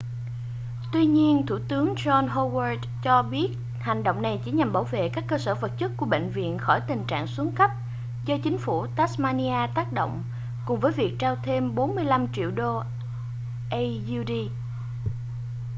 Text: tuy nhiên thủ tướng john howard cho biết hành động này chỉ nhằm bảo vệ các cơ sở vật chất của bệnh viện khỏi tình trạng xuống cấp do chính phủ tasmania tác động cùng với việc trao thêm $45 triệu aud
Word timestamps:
tuy 0.91 1.05
nhiên 1.05 1.45
thủ 1.47 1.59
tướng 1.67 1.95
john 1.95 2.27
howard 2.27 2.77
cho 3.03 3.21
biết 3.23 3.55
hành 3.79 4.03
động 4.03 4.21
này 4.21 4.41
chỉ 4.45 4.51
nhằm 4.51 4.73
bảo 4.73 4.83
vệ 4.83 5.09
các 5.09 5.23
cơ 5.27 5.37
sở 5.37 5.55
vật 5.55 5.71
chất 5.77 5.91
của 5.97 6.05
bệnh 6.05 6.29
viện 6.29 6.57
khỏi 6.57 6.81
tình 6.87 7.03
trạng 7.07 7.27
xuống 7.27 7.51
cấp 7.55 7.71
do 8.25 8.35
chính 8.43 8.57
phủ 8.57 8.87
tasmania 8.95 9.67
tác 9.75 9.93
động 9.93 10.23
cùng 10.65 10.79
với 10.79 10.91
việc 10.91 11.15
trao 11.19 11.35
thêm 11.43 11.75
$45 11.75 12.27
triệu 12.33 12.51
aud 13.71 14.29